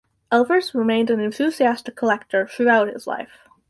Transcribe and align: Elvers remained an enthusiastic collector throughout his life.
Elvers 0.31 0.73
remained 0.73 1.11
an 1.11 1.19
enthusiastic 1.19 1.95
collector 1.95 2.47
throughout 2.47 2.87
his 2.91 3.05
life. 3.05 3.47